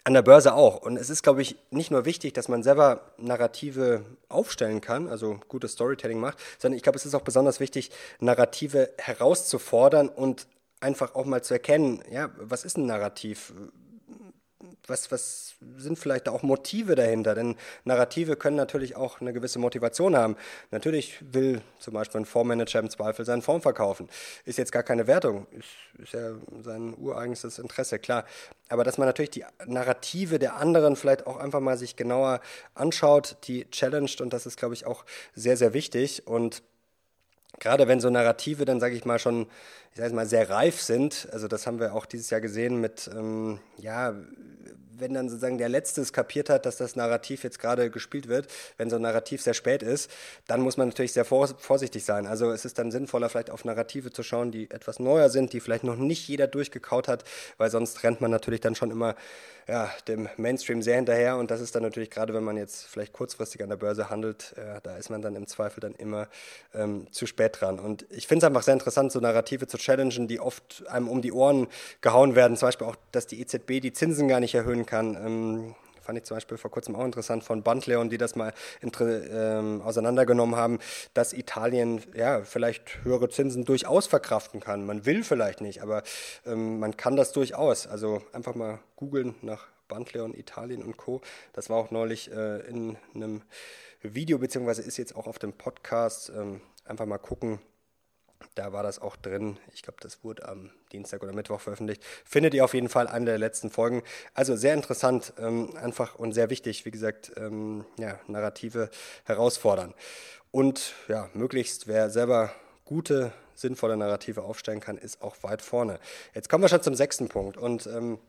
[0.03, 0.81] an der Börse auch.
[0.81, 5.39] Und es ist, glaube ich, nicht nur wichtig, dass man selber Narrative aufstellen kann, also
[5.47, 10.47] gutes Storytelling macht, sondern ich glaube, es ist auch besonders wichtig, Narrative herauszufordern und
[10.79, 13.53] einfach auch mal zu erkennen, ja, was ist ein Narrativ?
[14.87, 17.35] Was, was sind vielleicht auch Motive dahinter?
[17.35, 20.35] Denn Narrative können natürlich auch eine gewisse Motivation haben.
[20.71, 24.09] Natürlich will zum Beispiel ein Fondsmanager im Zweifel seinen Fonds verkaufen.
[24.45, 25.67] Ist jetzt gar keine Wertung, ist,
[26.01, 28.25] ist ja sein ureigenstes Interesse, klar.
[28.69, 32.41] Aber dass man natürlich die Narrative der anderen vielleicht auch einfach mal sich genauer
[32.73, 36.27] anschaut, die challenged und das ist, glaube ich, auch sehr, sehr wichtig.
[36.27, 36.63] Und
[37.61, 39.47] gerade wenn so Narrative dann, sage ich mal, schon,
[39.93, 43.09] ich sage mal, sehr reif sind, also das haben wir auch dieses Jahr gesehen mit,
[43.15, 44.13] ähm, ja,
[45.01, 48.47] wenn dann sozusagen der Letzte es kapiert hat, dass das Narrativ jetzt gerade gespielt wird,
[48.77, 50.09] wenn so ein Narrativ sehr spät ist,
[50.47, 52.27] dann muss man natürlich sehr vorsichtig sein.
[52.27, 55.59] Also es ist dann sinnvoller, vielleicht auf Narrative zu schauen, die etwas neuer sind, die
[55.59, 57.23] vielleicht noch nicht jeder durchgekaut hat,
[57.57, 59.15] weil sonst rennt man natürlich dann schon immer
[59.67, 63.13] ja, dem Mainstream sehr hinterher und das ist dann natürlich gerade, wenn man jetzt vielleicht
[63.13, 66.27] kurzfristig an der Börse handelt, äh, da ist man dann im Zweifel dann immer
[66.73, 67.79] ähm, zu spät dran.
[67.79, 71.21] Und ich finde es einfach sehr interessant, so Narrative zu challengen, die oft einem um
[71.21, 71.67] die Ohren
[72.01, 72.57] gehauen werden.
[72.57, 74.90] Zum Beispiel auch, dass die EZB die Zinsen gar nicht erhöhen kann.
[74.91, 79.81] Ähm, fand ich zum Beispiel vor kurzem auch interessant von Bandleon, die das mal ähm,
[79.81, 80.79] auseinandergenommen haben,
[81.13, 84.85] dass Italien ja vielleicht höhere Zinsen durchaus verkraften kann.
[84.85, 86.03] Man will vielleicht nicht, aber
[86.45, 87.87] ähm, man kann das durchaus.
[87.87, 91.21] Also einfach mal googeln nach Bandleon, Italien und Co.
[91.53, 93.41] Das war auch neulich äh, in einem
[94.01, 96.31] Video, beziehungsweise ist jetzt auch auf dem Podcast.
[96.35, 97.59] Ähm, einfach mal gucken.
[98.55, 99.57] Da war das auch drin.
[99.73, 102.03] Ich glaube, das wurde am Dienstag oder Mittwoch veröffentlicht.
[102.25, 104.03] Findet ihr auf jeden Fall eine der letzten Folgen.
[104.33, 106.85] Also sehr interessant, ähm, einfach und sehr wichtig.
[106.85, 108.89] Wie gesagt, ähm, ja, Narrative
[109.25, 109.93] herausfordern.
[110.51, 112.51] Und ja, möglichst, wer selber
[112.85, 115.99] gute, sinnvolle Narrative aufstellen kann, ist auch weit vorne.
[116.33, 117.57] Jetzt kommen wir schon zum sechsten Punkt.
[117.57, 118.19] Und ähm,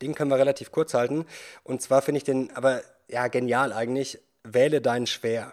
[0.00, 1.26] den können wir relativ kurz halten.
[1.64, 4.20] Und zwar finde ich den aber ja genial eigentlich.
[4.44, 5.52] Wähle deinen Schwer.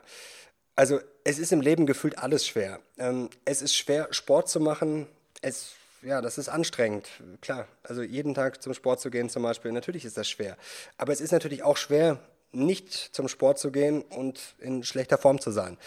[0.79, 2.79] Also es ist im Leben gefühlt alles schwer.
[2.97, 5.07] Ähm, es ist schwer, Sport zu machen.
[5.41, 7.09] Es, ja, das ist anstrengend.
[7.41, 10.55] Klar, also jeden Tag zum Sport zu gehen zum Beispiel, natürlich ist das schwer.
[10.97, 12.21] Aber es ist natürlich auch schwer,
[12.53, 15.77] nicht zum Sport zu gehen und in schlechter Form zu sein.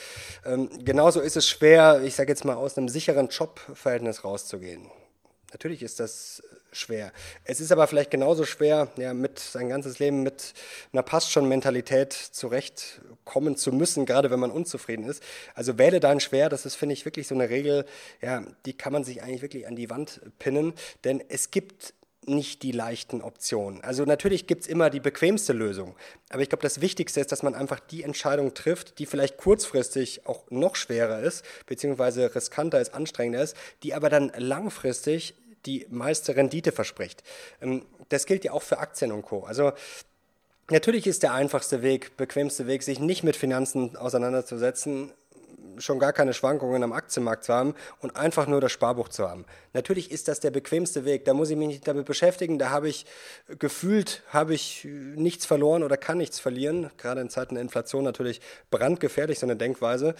[0.45, 4.91] Ähm, genauso ist es schwer, ich sage jetzt mal, aus einem sicheren Jobverhältnis rauszugehen.
[5.53, 7.13] Natürlich ist das schwer.
[7.45, 10.55] Es ist aber vielleicht genauso schwer, ja, mit sein ganzes Leben mit
[10.93, 15.23] einer passt schon Mentalität zurechtkommen zu müssen, gerade wenn man unzufrieden ist.
[15.55, 17.85] Also wähle dein Schwer, das ist, finde ich, wirklich so eine Regel,
[18.21, 20.73] ja, die kann man sich eigentlich wirklich an die Wand pinnen,
[21.05, 23.83] denn es gibt nicht die leichten Optionen.
[23.83, 25.97] Also natürlich gibt es immer die bequemste Lösung,
[26.31, 30.27] aber ich glaube, das Wichtigste ist, dass man einfach die Entscheidung trifft, die vielleicht kurzfristig
[30.27, 35.35] auch noch schwerer ist, beziehungsweise riskanter ist, anstrengender ist, die aber dann langfristig
[35.66, 37.22] die meiste Rendite verspricht.
[37.61, 39.44] Ähm, das gilt ja auch für Aktien und Co.
[39.44, 39.72] Also
[40.70, 45.12] natürlich ist der einfachste Weg, bequemste Weg, sich nicht mit Finanzen auseinanderzusetzen,
[45.79, 49.44] schon gar keine Schwankungen am Aktienmarkt zu haben und einfach nur das Sparbuch zu haben.
[49.72, 51.25] Natürlich ist das der bequemste Weg.
[51.25, 52.59] Da muss ich mich nicht damit beschäftigen.
[52.59, 53.07] Da habe ich
[53.59, 56.90] gefühlt, habe ich nichts verloren oder kann nichts verlieren.
[56.98, 60.14] Gerade in Zeiten der Inflation natürlich brandgefährlich, so eine Denkweise.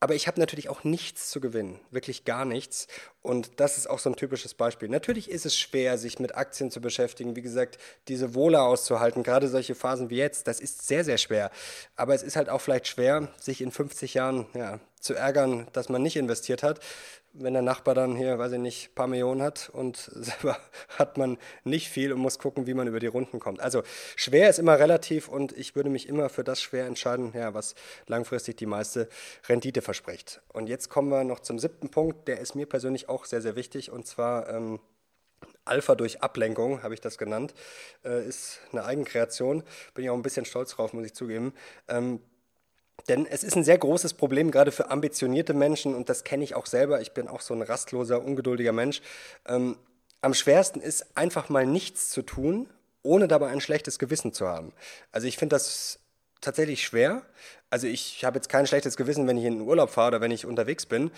[0.00, 2.86] Aber ich habe natürlich auch nichts zu gewinnen, wirklich gar nichts.
[3.20, 4.88] Und das ist auch so ein typisches Beispiel.
[4.88, 7.34] Natürlich ist es schwer, sich mit Aktien zu beschäftigen.
[7.34, 11.50] Wie gesagt, diese Wohle auszuhalten, gerade solche Phasen wie jetzt, das ist sehr, sehr schwer.
[11.96, 15.88] Aber es ist halt auch vielleicht schwer, sich in 50 Jahren ja, zu ärgern, dass
[15.88, 16.80] man nicht investiert hat
[17.40, 20.58] wenn der Nachbar dann hier, weiß ich nicht, paar Millionen hat und selber
[20.96, 23.60] hat man nicht viel und muss gucken, wie man über die Runden kommt.
[23.60, 23.82] Also
[24.16, 27.74] schwer ist immer relativ und ich würde mich immer für das schwer entscheiden, ja, was
[28.06, 29.08] langfristig die meiste
[29.48, 30.42] Rendite verspricht.
[30.52, 33.56] Und jetzt kommen wir noch zum siebten Punkt, der ist mir persönlich auch sehr, sehr
[33.56, 34.80] wichtig und zwar ähm,
[35.64, 37.54] Alpha durch Ablenkung, habe ich das genannt,
[38.04, 39.62] äh, ist eine Eigenkreation.
[39.94, 41.52] Bin ich auch ein bisschen stolz drauf, muss ich zugeben.
[41.88, 42.20] Ähm,
[43.06, 46.54] denn es ist ein sehr großes Problem, gerade für ambitionierte Menschen, und das kenne ich
[46.54, 47.00] auch selber.
[47.00, 49.00] Ich bin auch so ein rastloser, ungeduldiger Mensch.
[49.46, 49.76] Ähm,
[50.20, 52.68] am schwersten ist einfach mal nichts zu tun,
[53.02, 54.72] ohne dabei ein schlechtes Gewissen zu haben.
[55.12, 56.00] Also ich finde das
[56.40, 57.22] tatsächlich schwer.
[57.70, 60.30] Also ich habe jetzt kein schlechtes Gewissen, wenn ich in den Urlaub fahre oder wenn
[60.30, 61.10] ich unterwegs bin.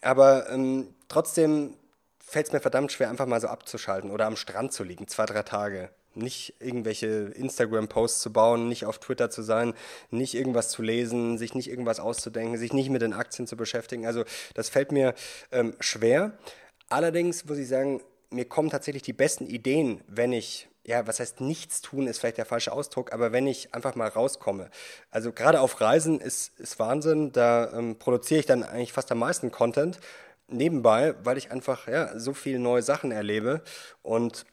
[0.00, 1.74] Aber ähm, trotzdem
[2.18, 5.26] fällt es mir verdammt schwer, einfach mal so abzuschalten oder am Strand zu liegen, zwei,
[5.26, 9.74] drei Tage nicht irgendwelche Instagram-Posts zu bauen, nicht auf Twitter zu sein,
[10.10, 14.06] nicht irgendwas zu lesen, sich nicht irgendwas auszudenken, sich nicht mit den Aktien zu beschäftigen.
[14.06, 15.14] Also das fällt mir
[15.52, 16.32] ähm, schwer.
[16.88, 21.40] Allerdings muss ich sagen, mir kommen tatsächlich die besten Ideen, wenn ich, ja, was heißt
[21.40, 24.70] nichts tun, ist vielleicht der falsche Ausdruck, aber wenn ich einfach mal rauskomme.
[25.10, 29.18] Also gerade auf Reisen ist, ist Wahnsinn, da ähm, produziere ich dann eigentlich fast am
[29.18, 30.00] meisten Content
[30.48, 33.62] nebenbei, weil ich einfach ja, so viele neue Sachen erlebe
[34.02, 34.46] und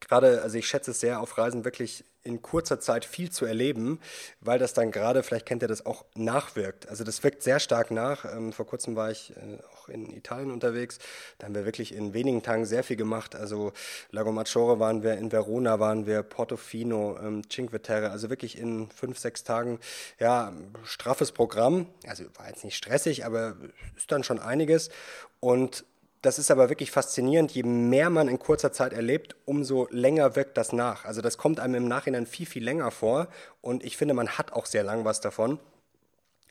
[0.00, 4.00] gerade, also ich schätze es sehr, auf Reisen wirklich in kurzer Zeit viel zu erleben,
[4.40, 6.88] weil das dann gerade, vielleicht kennt ihr das auch, nachwirkt.
[6.88, 8.24] Also das wirkt sehr stark nach.
[8.24, 10.98] Ähm, vor kurzem war ich äh, auch in Italien unterwegs.
[11.38, 13.36] Da haben wir wirklich in wenigen Tagen sehr viel gemacht.
[13.36, 13.72] Also
[14.10, 18.10] Lago Maggiore waren wir, in Verona waren wir, Portofino, ähm, Cinque Terre.
[18.10, 19.78] Also wirklich in fünf, sechs Tagen,
[20.18, 21.86] ja, straffes Programm.
[22.06, 23.56] Also war jetzt nicht stressig, aber
[23.96, 24.90] ist dann schon einiges.
[25.38, 25.84] Und
[26.26, 27.52] das ist aber wirklich faszinierend.
[27.52, 31.04] Je mehr man in kurzer Zeit erlebt, umso länger wirkt das nach.
[31.04, 33.28] Also das kommt einem im Nachhinein viel, viel länger vor.
[33.60, 35.60] Und ich finde, man hat auch sehr lang was davon.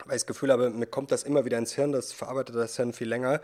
[0.06, 2.76] Weil ich das Gefühl habe, mir kommt das immer wieder ins Hirn, das verarbeitet das
[2.76, 3.42] Hirn viel länger.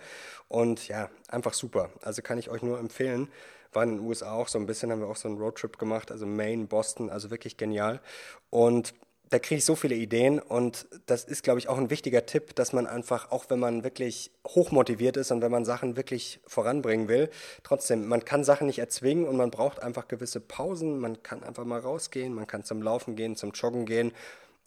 [0.48, 1.90] Und ja, einfach super.
[2.00, 3.28] Also kann ich euch nur empfehlen.
[3.74, 6.10] War in den USA auch so ein bisschen, haben wir auch so einen Roadtrip gemacht,
[6.10, 8.00] also Maine, Boston, also wirklich genial.
[8.48, 8.94] Und
[9.32, 12.54] da kriege ich so viele Ideen und das ist, glaube ich, auch ein wichtiger Tipp,
[12.54, 17.08] dass man einfach, auch wenn man wirklich hochmotiviert ist und wenn man Sachen wirklich voranbringen
[17.08, 17.30] will,
[17.62, 21.64] trotzdem, man kann Sachen nicht erzwingen und man braucht einfach gewisse Pausen, man kann einfach
[21.64, 24.12] mal rausgehen, man kann zum Laufen gehen, zum Joggen gehen.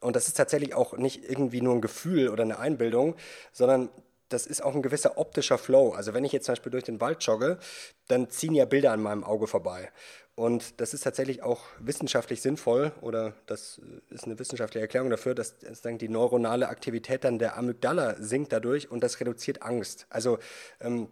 [0.02, 3.16] Und das ist tatsächlich auch nicht irgendwie nur ein Gefühl oder eine Einbildung,
[3.52, 3.90] sondern
[4.30, 5.92] das ist auch ein gewisser optischer Flow.
[5.92, 7.60] Also wenn ich jetzt zum Beispiel durch den Wald jogge,
[8.08, 9.92] dann ziehen ja Bilder an meinem Auge vorbei.
[10.36, 15.58] Und das ist tatsächlich auch wissenschaftlich sinnvoll oder das ist eine wissenschaftliche Erklärung dafür, dass,
[15.60, 20.08] dass die neuronale Aktivität dann der Amygdala sinkt dadurch und das reduziert Angst.
[20.10, 20.40] Also
[20.82, 21.08] ähm,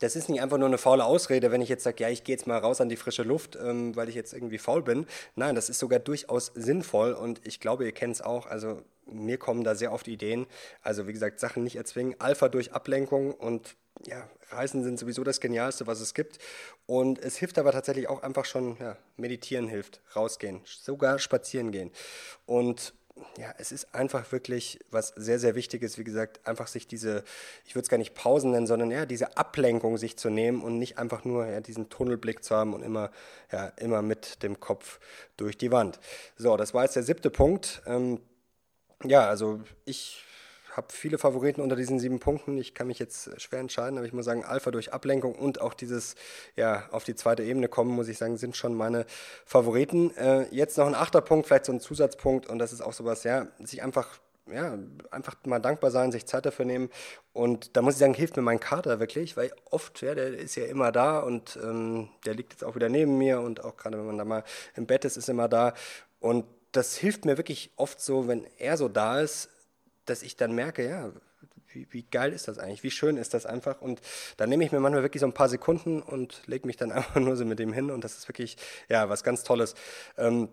[0.00, 2.34] das ist nicht einfach nur eine faule Ausrede, wenn ich jetzt sage, ja, ich gehe
[2.34, 5.06] jetzt mal raus an die frische Luft, ähm, weil ich jetzt irgendwie faul bin.
[5.34, 8.46] Nein, das ist sogar durchaus sinnvoll und ich glaube, ihr kennt es auch.
[8.46, 10.46] Also mir kommen da sehr oft Ideen.
[10.82, 12.14] Also wie gesagt, Sachen nicht erzwingen.
[12.18, 13.76] Alpha durch Ablenkung und
[14.06, 16.38] ja, Reisen sind sowieso das Genialste, was es gibt.
[16.86, 21.90] Und es hilft aber tatsächlich auch einfach schon, ja, meditieren hilft, rausgehen, sogar spazieren gehen.
[22.46, 22.94] Und
[23.38, 27.24] ja, es ist einfach wirklich was sehr, sehr Wichtiges, wie gesagt, einfach sich diese,
[27.64, 30.78] ich würde es gar nicht Pausen nennen, sondern ja, diese Ablenkung sich zu nehmen und
[30.78, 33.10] nicht einfach nur ja, diesen Tunnelblick zu haben und immer,
[33.52, 34.98] ja, immer mit dem Kopf
[35.36, 36.00] durch die Wand.
[36.36, 37.82] So, das war jetzt der siebte Punkt.
[37.86, 38.20] Ähm,
[39.04, 40.24] ja, also ich
[40.76, 42.58] habe viele Favoriten unter diesen sieben Punkten.
[42.58, 45.74] Ich kann mich jetzt schwer entscheiden, aber ich muss sagen, Alpha durch Ablenkung und auch
[45.74, 46.16] dieses,
[46.56, 49.06] ja, auf die zweite Ebene kommen, muss ich sagen, sind schon meine
[49.46, 50.14] Favoriten.
[50.16, 53.24] Äh, jetzt noch ein achter Punkt, vielleicht so ein Zusatzpunkt und das ist auch sowas,
[53.24, 54.18] ja, sich einfach
[54.52, 54.76] ja,
[55.10, 56.90] einfach mal dankbar sein, sich Zeit dafür nehmen.
[57.32, 60.54] Und da muss ich sagen, hilft mir mein Kater wirklich, weil oft, ja, der ist
[60.56, 63.96] ja immer da und ähm, der liegt jetzt auch wieder neben mir und auch gerade
[63.96, 64.44] wenn man da mal
[64.76, 65.72] im Bett ist, ist immer da.
[66.20, 69.48] Und das hilft mir wirklich oft so, wenn er so da ist,
[70.06, 71.12] dass ich dann merke, ja,
[71.68, 73.80] wie, wie, geil ist das eigentlich, wie schön ist das einfach.
[73.80, 74.00] Und
[74.36, 77.16] dann nehme ich mir manchmal wirklich so ein paar Sekunden und lege mich dann einfach
[77.16, 77.90] nur so mit dem hin.
[77.90, 78.56] Und das ist wirklich,
[78.88, 79.74] ja, was ganz Tolles.
[80.16, 80.48] Ähm,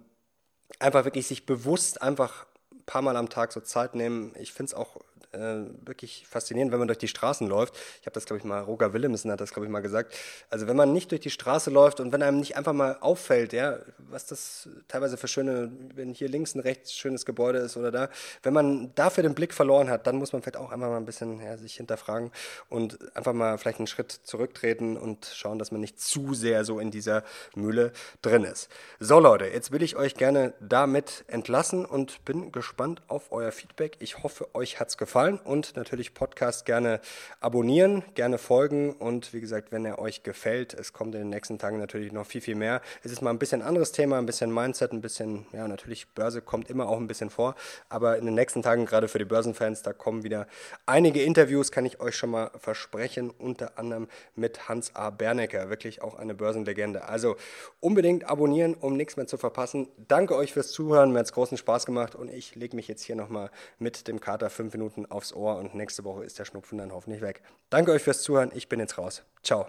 [0.80, 4.34] einfach wirklich sich bewusst einfach ein paar Mal am Tag so Zeit nehmen.
[4.40, 4.98] Ich finde es auch
[5.32, 7.78] äh, wirklich faszinierend, wenn man durch die Straßen läuft.
[8.02, 10.14] Ich habe das, glaube ich, mal, Roger Willemsen hat das, glaube ich, mal gesagt.
[10.50, 13.54] Also wenn man nicht durch die Straße läuft und wenn einem nicht einfach mal auffällt,
[13.54, 17.92] ja, was das teilweise für schöne, wenn hier links ein rechts schönes Gebäude ist oder
[17.92, 18.10] da,
[18.44, 21.06] wenn man dafür den Blick verloren hat, dann muss man vielleicht auch einfach mal ein
[21.06, 22.32] bisschen ja, sich hinterfragen
[22.68, 26.80] und einfach mal vielleicht einen Schritt zurücktreten und schauen, dass man nicht zu sehr so
[26.80, 27.24] in dieser
[27.56, 28.70] Mühle drin ist.
[29.00, 33.96] So Leute, jetzt will ich euch gerne damit entlassen und bin gespannt auf euer Feedback.
[34.00, 37.00] Ich hoffe, euch hat es gefallen gefallen und natürlich Podcast gerne
[37.42, 41.60] abonnieren, gerne folgen und wie gesagt, wenn er euch gefällt, es kommt in den nächsten
[41.60, 42.82] Tagen natürlich noch viel, viel mehr.
[43.04, 46.42] Es ist mal ein bisschen anderes Thema, ein bisschen Mindset, ein bisschen, ja, natürlich Börse
[46.42, 47.54] kommt immer auch ein bisschen vor,
[47.88, 50.48] aber in den nächsten Tagen, gerade für die Börsenfans, da kommen wieder
[50.88, 55.12] einige Interviews, kann ich euch schon mal versprechen, unter anderem mit Hans A.
[55.12, 57.04] Bernecker, wirklich auch eine Börsenlegende.
[57.04, 57.36] Also
[57.80, 59.88] unbedingt abonnieren, um nichts mehr zu verpassen.
[60.08, 63.04] Danke euch fürs Zuhören, mir hat es großen Spaß gemacht und ich lege mich jetzt
[63.04, 66.78] hier nochmal mit dem Kater fünf Minuten aufs Ohr und nächste Woche ist der Schnupfen
[66.78, 67.42] dann hoffentlich weg.
[67.70, 68.52] Danke euch fürs Zuhören.
[68.54, 69.24] Ich bin jetzt raus.
[69.44, 69.68] Ciao.